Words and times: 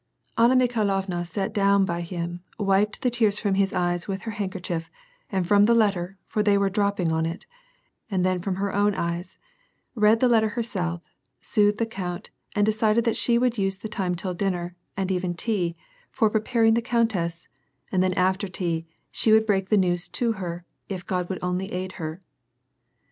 "Anna 0.39 0.55
Mikhailovna 0.55 1.23
sat 1.27 1.53
down 1.53 1.85
by 1.85 2.01
him, 2.01 2.41
wiped 2.57 3.01
the 3.03 3.11
tears 3.11 3.37
from 3.37 3.53
his 3.53 3.71
eyes 3.71 4.07
with 4.07 4.23
her 4.23 4.31
handkerchief, 4.31 4.89
and 5.31 5.47
from 5.47 5.65
the 5.67 5.75
letter, 5.75 6.17
for 6.25 6.41
they 6.41 6.57
were 6.57 6.71
dropping 6.71 7.11
on 7.11 7.27
it, 7.27 7.45
and 8.09 8.25
then 8.25 8.39
from 8.41 8.55
her 8.55 8.73
own 8.73 8.95
eyes, 8.95 9.37
read 9.93 10.19
the 10.19 10.27
letter 10.27 10.49
herself, 10.49 11.03
soothed 11.39 11.77
the 11.77 11.85
count, 11.85 12.31
and 12.55 12.65
decided 12.65 13.03
that 13.03 13.15
she 13.15 13.37
would 13.37 13.59
use 13.59 13.77
the 13.77 13.87
time 13.87 14.15
till 14.15 14.33
dinner, 14.33 14.75
and 14.97 15.11
even 15.11 15.35
tea, 15.35 15.75
for 16.09 16.31
preparing 16.31 16.73
the 16.73 16.81
coun 16.81 17.07
tess, 17.07 17.47
and 17.91 18.01
then 18.01 18.13
after 18.13 18.47
tea, 18.47 18.87
she 19.11 19.31
would 19.31 19.45
break 19.45 19.69
the 19.69 19.77
news 19.77 20.09
to 20.09 20.31
her, 20.31 20.65
if 20.89 21.05
God 21.05 21.29
would 21.29 21.37
only 21.43 21.71
aid 21.71 21.91
her. 22.01 22.23